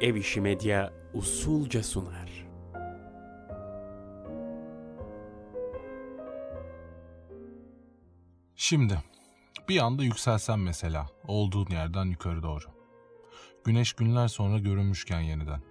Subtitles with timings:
[0.00, 2.46] Ev İşi Medya usulca sunar.
[8.56, 9.02] Şimdi
[9.68, 12.64] bir anda yükselsen mesela olduğun yerden yukarı doğru.
[13.64, 15.62] Güneş günler sonra görünmüşken yeniden.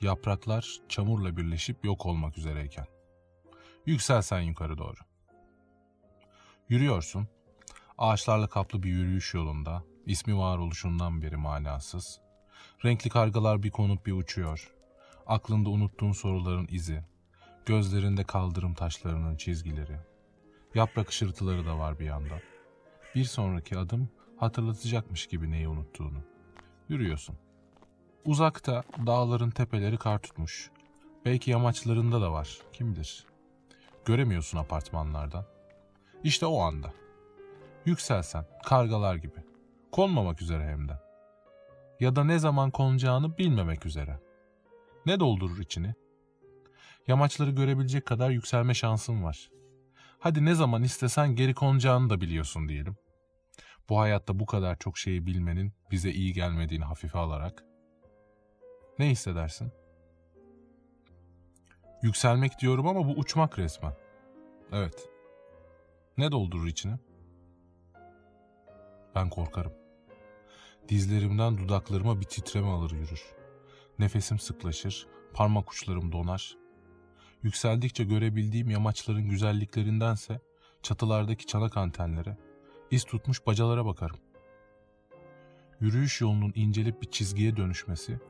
[0.00, 2.86] Yapraklar çamurla birleşip yok olmak üzereyken.
[3.86, 4.98] Yükselsen yukarı doğru.
[6.68, 7.28] Yürüyorsun.
[7.98, 9.84] Ağaçlarla kaplı bir yürüyüş yolunda.
[10.06, 12.20] ismi varoluşundan beri manasız.
[12.84, 14.70] Renkli kargalar bir konup bir uçuyor.
[15.26, 17.02] Aklında unuttuğun soruların izi.
[17.66, 19.96] Gözlerinde kaldırım taşlarının çizgileri.
[20.74, 22.40] Yaprak ışırtıları da var bir yandan.
[23.14, 26.18] Bir sonraki adım hatırlatacakmış gibi neyi unuttuğunu.
[26.88, 27.36] Yürüyorsun.
[28.24, 30.70] Uzakta dağların tepeleri kar tutmuş.
[31.24, 33.26] Belki yamaçlarında da var, kim bilir.
[34.04, 35.44] Göremiyorsun apartmanlardan.
[36.24, 36.92] İşte o anda.
[37.86, 39.44] Yükselsen, kargalar gibi.
[39.92, 40.98] Konmamak üzere hem de.
[42.04, 44.20] Ya da ne zaman konacağını bilmemek üzere.
[45.06, 45.94] Ne doldurur içini?
[47.06, 49.50] Yamaçları görebilecek kadar yükselme şansın var.
[50.18, 52.96] Hadi ne zaman istesen geri konacağını da biliyorsun diyelim.
[53.88, 57.64] Bu hayatta bu kadar çok şeyi bilmenin bize iyi gelmediğini hafife alarak.
[58.98, 59.72] Ne hissedersin?
[62.02, 63.92] Yükselmek diyorum ama bu uçmak resmen.
[64.72, 65.08] Evet.
[66.18, 66.94] Ne doldurur içini?
[69.14, 69.83] Ben korkarım.
[70.88, 73.22] Dizlerimden dudaklarıma bir titreme alır yürür.
[73.98, 76.56] Nefesim sıklaşır, parmak uçlarım donar.
[77.42, 80.40] Yükseldikçe görebildiğim yamaçların güzelliklerindense
[80.82, 82.36] çatılardaki çanak antenlere,
[82.90, 84.16] iz tutmuş bacalara bakarım.
[85.80, 88.20] Yürüyüş yolunun incelip bir çizgiye dönüşmesi,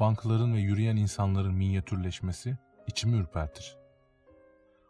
[0.00, 3.76] bankların ve yürüyen insanların minyatürleşmesi içimi ürpertir.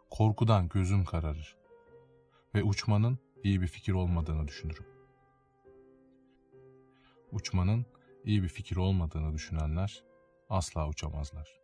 [0.09, 1.55] Korkudan gözüm kararır
[2.55, 4.98] ve uçmanın iyi bir fikir olmadığını düşünürüm
[7.31, 7.85] uçmanın
[8.23, 10.03] iyi bir fikir olmadığını düşünenler
[10.49, 11.59] asla uçamazlar.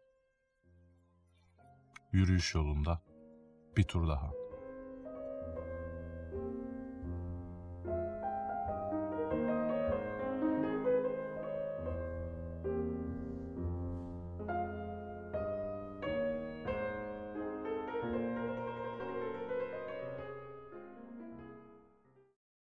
[2.11, 3.01] Yürüyüş yolunda
[3.77, 4.33] bir tur daha.